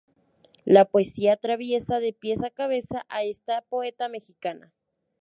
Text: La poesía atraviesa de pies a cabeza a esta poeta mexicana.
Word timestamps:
La 0.65 0.85
poesía 0.85 1.33
atraviesa 1.33 1.99
de 1.99 2.11
pies 2.11 2.43
a 2.43 2.49
cabeza 2.49 3.05
a 3.07 3.21
esta 3.21 3.61
poeta 3.61 4.09
mexicana. 4.09 4.73